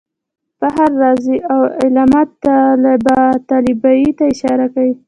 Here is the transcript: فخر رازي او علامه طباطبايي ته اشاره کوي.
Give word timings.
فخر 0.59 0.91
رازي 1.01 1.37
او 1.53 1.61
علامه 1.81 2.21
طباطبايي 3.05 4.09
ته 4.17 4.23
اشاره 4.33 4.65
کوي. 4.73 4.93